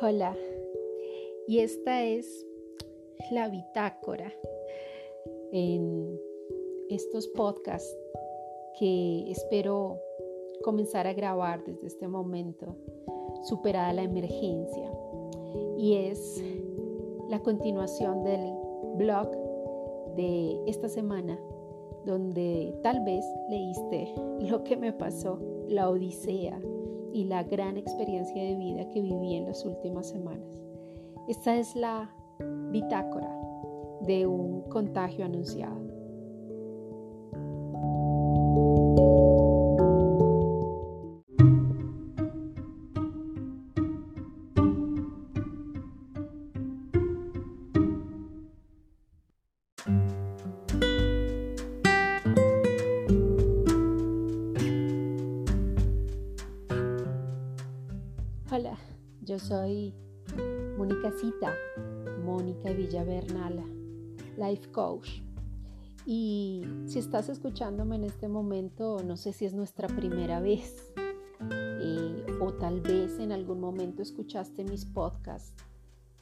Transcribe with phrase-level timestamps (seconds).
[0.00, 0.36] Hola,
[1.48, 2.46] y esta es
[3.32, 4.32] la bitácora
[5.50, 6.20] en
[6.88, 7.98] estos podcasts
[8.78, 9.98] que espero
[10.62, 12.76] comenzar a grabar desde este momento,
[13.42, 14.88] superada la emergencia.
[15.76, 16.44] Y es
[17.28, 18.52] la continuación del
[18.98, 19.32] blog
[20.14, 21.40] de esta semana,
[22.06, 24.14] donde tal vez leíste
[24.48, 26.60] lo que me pasó, la odisea
[27.12, 30.58] y la gran experiencia de vida que viví en las últimas semanas.
[31.28, 32.10] Esta es la
[32.70, 33.30] bitácora
[34.02, 35.87] de un contagio anunciado.
[59.28, 59.92] Yo soy
[60.78, 61.54] Mónica Cita,
[62.24, 63.64] Mónica Villavernala,
[64.38, 65.20] Life Coach.
[66.06, 70.94] Y si estás escuchándome en este momento, no sé si es nuestra primera vez
[71.50, 75.62] eh, o tal vez en algún momento escuchaste mis podcasts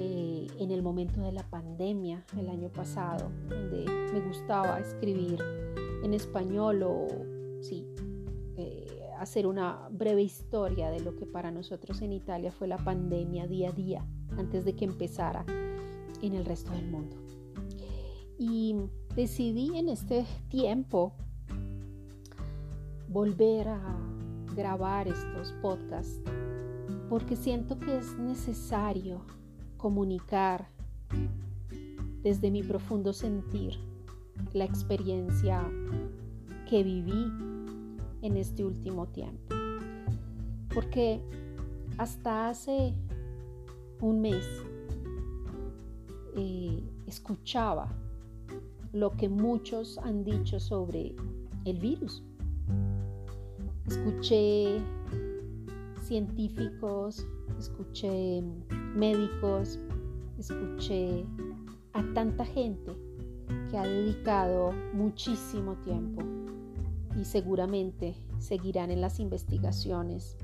[0.00, 5.38] eh, en el momento de la pandemia el año pasado, donde me gustaba escribir
[6.02, 7.06] en español o
[7.60, 7.86] sí,
[9.20, 13.70] hacer una breve historia de lo que para nosotros en Italia fue la pandemia día
[13.70, 15.44] a día antes de que empezara
[16.22, 17.16] en el resto del mundo.
[18.38, 18.76] Y
[19.14, 21.12] decidí en este tiempo
[23.08, 23.80] volver a
[24.54, 26.20] grabar estos podcasts
[27.08, 29.22] porque siento que es necesario
[29.76, 30.68] comunicar
[32.22, 33.78] desde mi profundo sentir
[34.52, 35.64] la experiencia
[36.68, 37.32] que viví
[38.22, 39.54] en este último tiempo.
[40.74, 41.20] Porque
[41.98, 42.94] hasta hace
[44.00, 44.46] un mes
[46.36, 47.88] eh, escuchaba
[48.92, 51.14] lo que muchos han dicho sobre
[51.64, 52.22] el virus.
[53.86, 54.80] Escuché
[56.02, 57.26] científicos,
[57.58, 58.42] escuché
[58.94, 59.78] médicos,
[60.38, 61.24] escuché
[61.92, 62.92] a tanta gente
[63.70, 66.22] que ha dedicado muchísimo tiempo
[67.18, 70.36] y seguramente seguirán en las investigaciones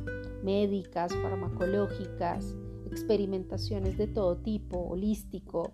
[0.42, 5.72] médicas, farmacológicas, experimentaciones de todo tipo, holístico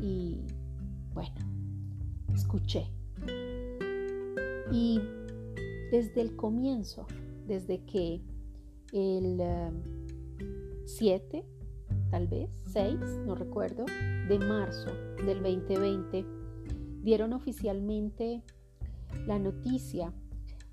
[0.00, 0.38] y
[1.12, 1.34] bueno,
[2.32, 2.86] escuché.
[4.70, 5.00] Y
[5.90, 7.06] desde el comienzo,
[7.46, 8.22] desde que
[8.92, 9.42] el
[10.84, 11.44] 7, eh,
[12.10, 13.86] tal vez 6, no recuerdo,
[14.28, 14.90] de marzo
[15.26, 16.24] del 2020,
[17.02, 18.42] dieron oficialmente
[19.26, 20.12] la noticia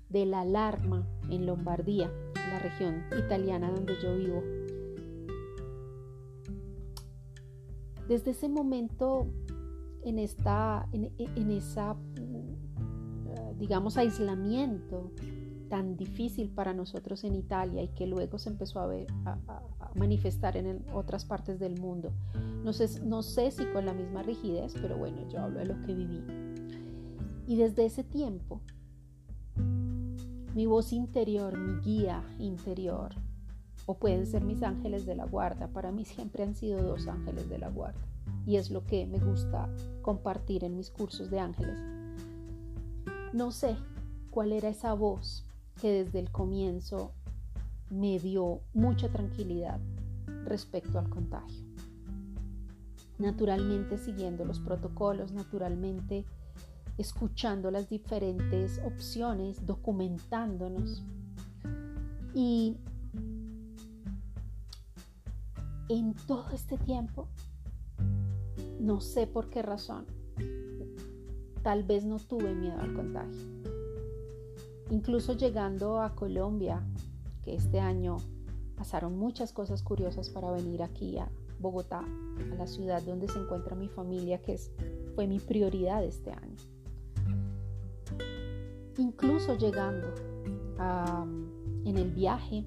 [0.08, 4.42] de la alarma en Lombardía, la región italiana donde yo vivo.
[8.08, 9.26] Desde ese momento,
[10.04, 11.96] en, esta, en, esa,
[13.58, 15.10] digamos, aislamiento
[15.68, 19.62] tan difícil para nosotros en Italia y que luego se empezó a, ver, a,
[19.96, 22.12] manifestar en otras partes del mundo.
[22.62, 25.82] No sé, no sé si con la misma rigidez, pero bueno, yo hablo de lo
[25.82, 26.22] que viví.
[27.48, 28.60] Y desde ese tiempo
[30.56, 33.14] mi voz interior, mi guía interior,
[33.84, 35.68] o pueden ser mis ángeles de la guarda.
[35.68, 38.00] Para mí siempre han sido dos ángeles de la guarda
[38.46, 39.68] y es lo que me gusta
[40.00, 41.78] compartir en mis cursos de ángeles.
[43.34, 43.76] No sé
[44.30, 45.44] cuál era esa voz
[45.78, 47.12] que desde el comienzo
[47.90, 49.78] me dio mucha tranquilidad
[50.46, 51.66] respecto al contagio.
[53.18, 56.24] Naturalmente siguiendo los protocolos, naturalmente
[56.98, 61.02] escuchando las diferentes opciones, documentándonos.
[62.34, 62.76] Y
[65.88, 67.28] en todo este tiempo,
[68.80, 70.06] no sé por qué razón,
[71.62, 73.46] tal vez no tuve miedo al contagio.
[74.90, 76.82] Incluso llegando a Colombia,
[77.42, 78.18] que este año
[78.76, 81.28] pasaron muchas cosas curiosas para venir aquí a
[81.58, 82.04] Bogotá,
[82.52, 84.58] a la ciudad donde se encuentra mi familia, que
[85.14, 86.75] fue mi prioridad este año
[88.98, 90.12] incluso llegando
[91.84, 92.64] en el viaje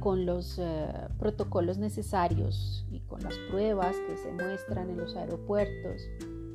[0.00, 0.88] con los eh,
[1.18, 6.02] protocolos necesarios y con las pruebas que se muestran en los aeropuertos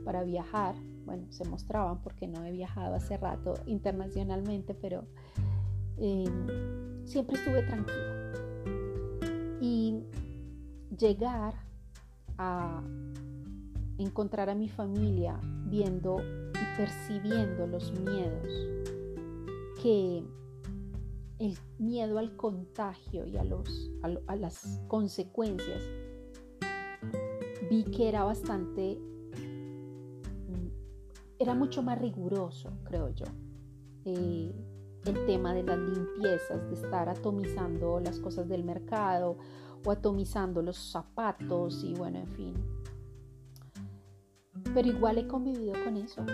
[0.03, 0.75] para viajar.
[1.05, 5.05] Bueno, se mostraban porque no he viajado hace rato internacionalmente, pero
[5.97, 6.25] eh,
[7.05, 8.31] siempre estuve tranquila.
[9.61, 10.03] Y
[10.97, 11.53] llegar
[12.37, 12.81] a
[13.97, 16.17] encontrar a mi familia viendo
[16.77, 18.47] percibiendo los miedos
[19.81, 20.23] que
[21.39, 25.81] el miedo al contagio y a, los, a, las consecuencias,
[27.69, 28.97] vi que era bastante,
[30.47, 30.67] mm,
[31.39, 33.25] era mucho más riguroso, creo yo.
[34.05, 34.53] Eh,
[35.05, 39.37] el tema de las limpiezas, de estar atomizando las cosas del mercado
[39.85, 42.53] o atomizando los zapatos y bueno, en fin.
[44.75, 46.25] Pero igual he convivido con eso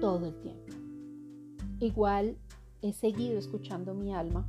[0.00, 0.74] todo el tiempo.
[1.78, 2.36] Igual
[2.82, 4.46] he seguido escuchando mi alma,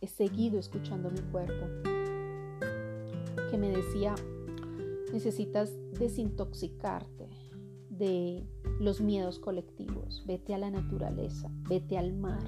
[0.00, 1.66] he seguido escuchando mi cuerpo,
[3.50, 4.14] que me decía,
[5.12, 7.28] necesitas desintoxicarte
[7.90, 8.46] de
[8.78, 12.44] los miedos colectivos, vete a la naturaleza, vete al mar,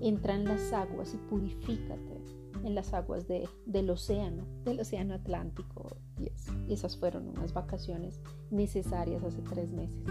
[0.00, 2.16] entra en las aguas y purifícate
[2.64, 5.96] en las aguas del océano, del océano Atlántico.
[6.18, 8.20] Y esas fueron unas vacaciones
[8.50, 10.02] necesarias hace tres meses.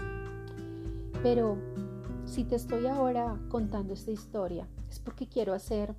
[1.22, 1.58] Pero
[2.24, 5.94] si te estoy ahora contando esta historia, es porque quiero hacer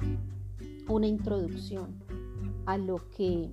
[0.87, 1.95] una introducción
[2.65, 3.51] a lo que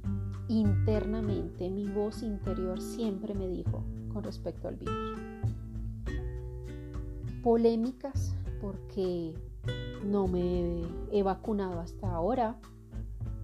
[0.49, 5.19] internamente mi voz interior siempre me dijo con respecto al virus.
[7.43, 9.35] Polémicas porque
[10.05, 12.57] no me he vacunado hasta ahora,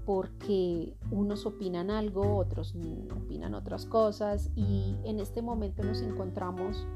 [0.05, 2.75] porque unos opinan algo, otros
[3.17, 6.87] opinan otras cosas y en este momento nos encontramos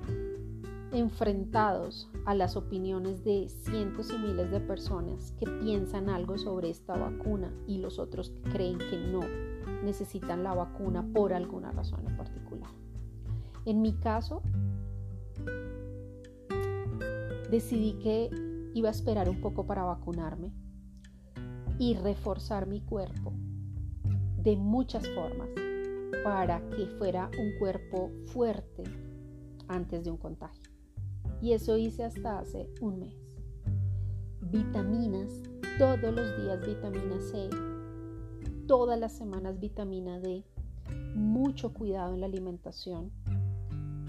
[0.92, 6.96] enfrentados a las opiniones de cientos y miles de personas que piensan algo sobre esta
[6.96, 9.20] vacuna y los otros que creen que no
[9.84, 12.70] necesitan la vacuna por alguna razón en particular.
[13.66, 14.42] En mi caso,
[17.50, 18.30] decidí que
[18.74, 20.52] iba a esperar un poco para vacunarme
[21.78, 23.32] y reforzar mi cuerpo
[24.42, 25.48] de muchas formas
[26.22, 28.84] para que fuera un cuerpo fuerte
[29.68, 30.70] antes de un contagio.
[31.40, 33.14] Y eso hice hasta hace un mes.
[34.40, 35.42] Vitaminas,
[35.78, 37.48] todos los días vitamina C,
[38.66, 40.44] todas las semanas vitamina D,
[41.14, 43.10] mucho cuidado en la alimentación,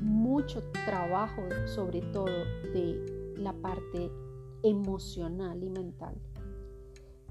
[0.02, 2.26] mucho trabajo sobre todo
[2.74, 4.12] de la parte
[4.66, 6.16] emocional y mental.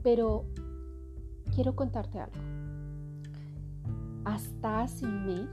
[0.03, 0.45] Pero
[1.55, 2.39] quiero contarte algo.
[4.25, 5.49] Hasta hace un mes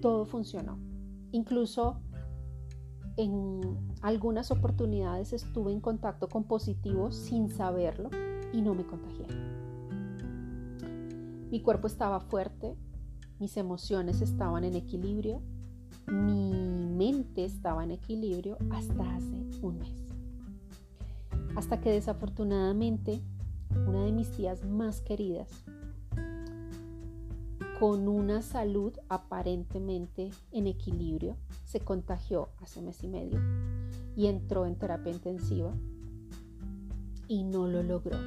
[0.00, 0.78] todo funcionó.
[1.32, 2.00] Incluso
[3.16, 3.60] en
[4.00, 8.08] algunas oportunidades estuve en contacto con positivos sin saberlo
[8.52, 9.26] y no me contagié.
[11.50, 12.76] Mi cuerpo estaba fuerte,
[13.38, 15.42] mis emociones estaban en equilibrio,
[16.06, 19.99] mi mente estaba en equilibrio hasta hace un mes.
[21.56, 23.20] Hasta que desafortunadamente
[23.86, 25.48] una de mis tías más queridas
[27.78, 33.40] con una salud aparentemente en equilibrio, se contagió hace mes y medio
[34.16, 35.72] y entró en terapia intensiva
[37.26, 38.18] y no lo logró.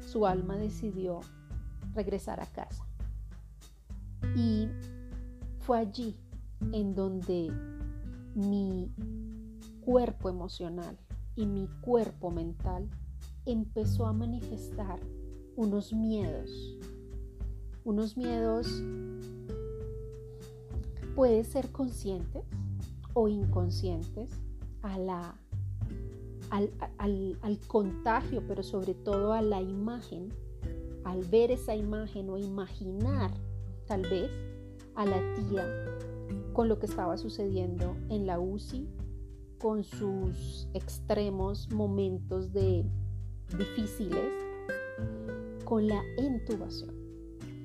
[0.00, 1.20] Su alma decidió
[1.94, 2.86] regresar a casa.
[4.36, 4.68] Y
[5.58, 6.16] fue allí
[6.72, 7.50] en donde
[8.34, 8.92] mi
[9.80, 10.96] cuerpo emocional
[11.40, 12.86] y mi cuerpo mental
[13.46, 15.00] empezó a manifestar
[15.56, 16.76] unos miedos.
[17.82, 18.66] Unos miedos
[21.16, 22.44] pueden ser conscientes
[23.14, 24.30] o inconscientes
[24.82, 25.34] a la,
[26.50, 30.28] al, al, contagio, pero sobre todo a la imagen,
[31.04, 33.30] al ver esa imagen o imaginar
[33.86, 34.30] tal vez
[34.94, 35.66] a la tía
[36.52, 38.86] con lo que estaba sucediendo en la UCI,
[39.60, 42.84] con sus extremos momentos de
[43.58, 44.32] difíciles,
[45.64, 46.94] con la intubación.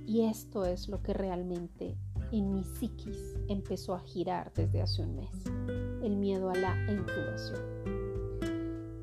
[0.05, 1.97] Y esto es lo que realmente
[2.31, 5.31] en mi psiquis empezó a girar desde hace un mes,
[6.03, 7.61] el miedo a la intubación.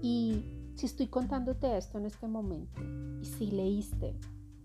[0.03, 0.45] Y
[0.75, 2.83] si estoy contándote esto en este momento,
[3.23, 4.15] y si leíste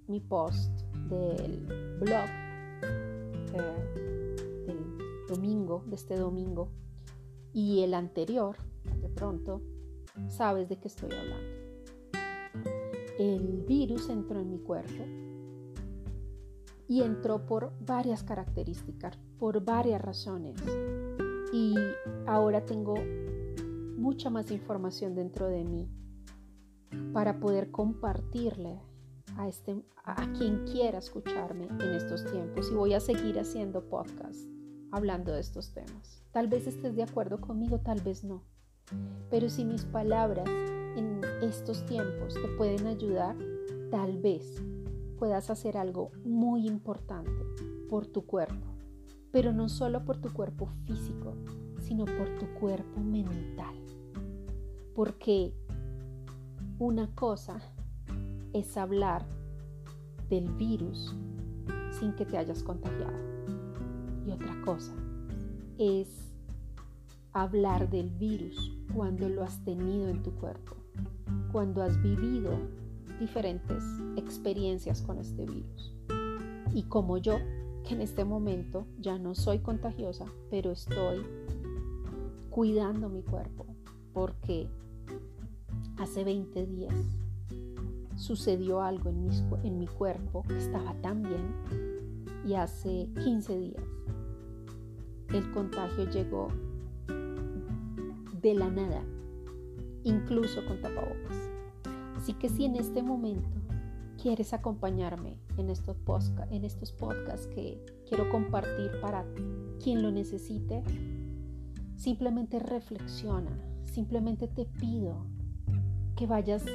[0.07, 1.65] mi post del
[2.01, 2.27] blog
[3.53, 6.69] eh, del domingo, de este domingo,
[7.57, 8.55] y el anterior,
[9.01, 9.63] de pronto,
[10.27, 11.49] sabes de qué estoy hablando.
[13.17, 15.03] El virus entró en mi cuerpo
[16.87, 20.61] y entró por varias características, por varias razones.
[21.51, 21.73] Y
[22.27, 22.93] ahora tengo
[23.97, 25.89] mucha más información dentro de mí
[27.11, 28.79] para poder compartirle
[29.35, 32.69] a, este, a quien quiera escucharme en estos tiempos.
[32.71, 34.56] Y voy a seguir haciendo podcast
[34.91, 36.23] hablando de estos temas.
[36.31, 38.43] Tal vez estés de acuerdo conmigo, tal vez no.
[39.29, 40.49] Pero si mis palabras
[40.95, 43.35] en estos tiempos te pueden ayudar,
[43.91, 44.61] tal vez
[45.17, 47.31] puedas hacer algo muy importante
[47.89, 48.67] por tu cuerpo,
[49.31, 51.33] pero no solo por tu cuerpo físico,
[51.81, 53.75] sino por tu cuerpo mental.
[54.95, 55.53] Porque
[56.79, 57.59] una cosa
[58.53, 59.25] es hablar
[60.29, 61.15] del virus
[61.99, 63.36] sin que te hayas contagiado.
[64.27, 64.93] Y otra cosa
[65.77, 66.09] es
[67.31, 70.75] hablar del virus cuando lo has tenido en tu cuerpo,
[71.53, 72.51] cuando has vivido
[73.21, 73.81] diferentes
[74.17, 75.95] experiencias con este virus.
[76.73, 77.37] Y como yo,
[77.87, 81.25] que en este momento ya no soy contagiosa, pero estoy
[82.49, 83.65] cuidando mi cuerpo,
[84.13, 84.67] porque
[85.97, 86.95] hace 20 días
[88.17, 89.29] sucedió algo en mi,
[89.63, 91.55] en mi cuerpo que estaba tan bien
[92.45, 93.83] y hace 15 días
[95.33, 96.47] el contagio llegó
[98.41, 99.03] de la nada,
[100.03, 101.37] incluso con tapabocas.
[102.15, 103.49] Así que si en este momento
[104.21, 105.97] quieres acompañarme en estos,
[106.91, 109.25] podcasts que quiero compartir para
[109.81, 110.83] quien lo necesite,
[111.95, 113.51] simplemente reflexiona,
[113.85, 115.25] simplemente te pido
[116.15, 116.65] que vayas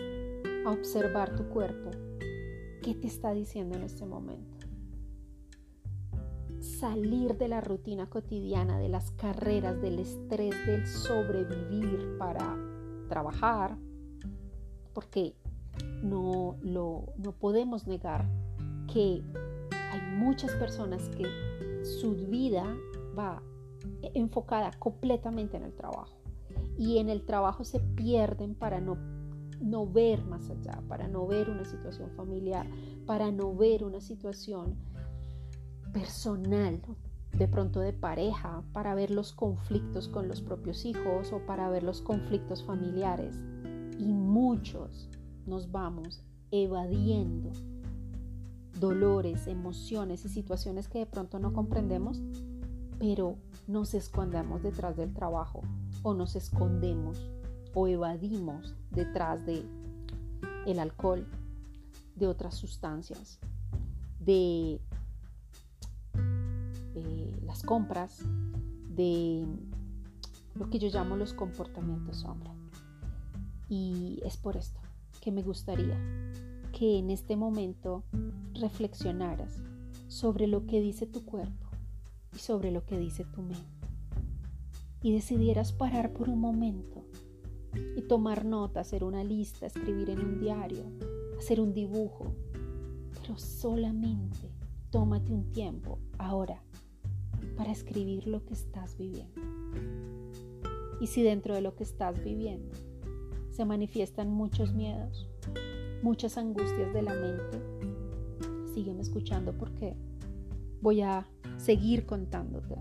[0.64, 1.90] a observar tu cuerpo.
[2.82, 4.61] ¿Qué te está diciendo en este momento?
[6.62, 12.56] Salir de la rutina cotidiana, de las carreras, del estrés, del sobrevivir para
[13.08, 13.76] trabajar,
[14.92, 15.34] porque
[16.02, 18.28] no, lo, no podemos negar
[18.92, 19.22] que
[19.90, 21.26] hay muchas personas que
[21.84, 22.76] su vida
[23.18, 23.42] va
[24.14, 26.16] enfocada completamente en el trabajo
[26.78, 28.96] y en el trabajo se pierden para no
[29.62, 32.66] no ver más allá, para no ver una situación familiar,
[33.06, 34.76] para no ver una situación
[35.92, 36.80] personal,
[37.32, 41.82] de pronto de pareja, para ver los conflictos con los propios hijos o para ver
[41.82, 43.36] los conflictos familiares.
[43.98, 45.08] Y muchos
[45.46, 47.50] nos vamos evadiendo
[48.78, 52.20] dolores, emociones y situaciones que de pronto no comprendemos,
[52.98, 55.62] pero nos escondemos detrás del trabajo
[56.02, 57.30] o nos escondemos
[57.74, 59.64] o evadimos detrás de
[60.66, 61.26] el alcohol,
[62.16, 63.38] de otras sustancias,
[64.20, 64.80] de
[66.94, 68.22] eh, las compras,
[68.94, 69.46] de
[70.54, 72.54] lo que yo llamo los comportamientos sombra.
[73.68, 74.80] Y es por esto
[75.20, 75.98] que me gustaría
[76.72, 78.02] que en este momento
[78.54, 79.62] reflexionaras
[80.08, 81.68] sobre lo que dice tu cuerpo
[82.34, 83.62] y sobre lo que dice tu mente.
[85.02, 87.04] Y decidieras parar por un momento
[87.96, 90.84] y tomar nota, hacer una lista, escribir en un diario,
[91.38, 92.32] hacer un dibujo.
[93.20, 94.50] Pero solamente
[94.90, 96.62] tómate un tiempo ahora
[97.62, 99.40] para escribir lo que estás viviendo.
[101.00, 102.76] Y si dentro de lo que estás viviendo
[103.52, 105.30] se manifiestan muchos miedos,
[106.02, 107.62] muchas angustias de la mente,
[108.74, 109.94] sígueme escuchando porque
[110.80, 112.74] voy a seguir contándote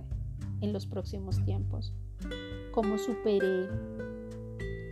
[0.61, 1.93] en los próximos tiempos
[2.71, 3.69] cómo superé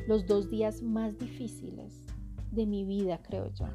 [0.07, 2.05] los dos días más difíciles
[2.51, 3.65] de mi vida, creo yo,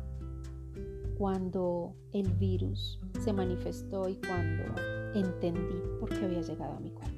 [1.18, 7.13] cuando el virus se manifestó y cuando entendí por qué había llegado a mi cuerpo.